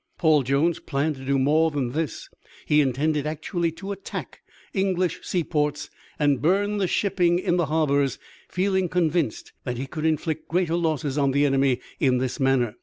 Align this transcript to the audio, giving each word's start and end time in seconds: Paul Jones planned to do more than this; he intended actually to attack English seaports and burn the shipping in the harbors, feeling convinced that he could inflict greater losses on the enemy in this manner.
Paul 0.17 0.41
Jones 0.41 0.79
planned 0.79 1.15
to 1.17 1.23
do 1.25 1.37
more 1.37 1.69
than 1.69 1.91
this; 1.91 2.27
he 2.65 2.81
intended 2.81 3.27
actually 3.27 3.71
to 3.73 3.91
attack 3.91 4.41
English 4.73 5.19
seaports 5.21 5.91
and 6.17 6.41
burn 6.41 6.79
the 6.79 6.87
shipping 6.87 7.37
in 7.37 7.57
the 7.57 7.67
harbors, 7.67 8.17
feeling 8.49 8.89
convinced 8.89 9.53
that 9.63 9.77
he 9.77 9.85
could 9.85 10.05
inflict 10.07 10.47
greater 10.47 10.73
losses 10.75 11.19
on 11.19 11.29
the 11.33 11.45
enemy 11.45 11.81
in 11.99 12.17
this 12.17 12.39
manner. 12.39 12.77